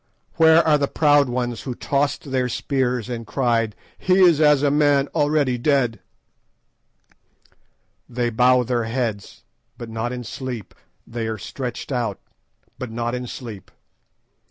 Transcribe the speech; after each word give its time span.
"Where 0.37 0.65
are 0.67 0.79
the 0.79 0.87
proud 0.87 1.29
ones 1.29 1.61
who 1.61 1.75
tossed 1.75 2.31
their 2.31 2.49
spears 2.49 3.07
and 3.07 3.27
cried, 3.27 3.75
'He 3.99 4.15
is 4.19 4.41
as 4.41 4.63
a 4.63 4.71
man 4.71 5.05
already 5.09 5.59
dead'? 5.59 5.99
"They 8.09 8.31
bow 8.31 8.63
their 8.63 8.85
heads, 8.85 9.43
but 9.77 9.89
not 9.91 10.11
in 10.11 10.23
sleep; 10.23 10.73
they 11.05 11.27
are 11.27 11.37
stretched 11.37 11.91
out, 11.91 12.19
but 12.79 12.89
not 12.89 13.13
in 13.13 13.27
sleep. 13.27 13.69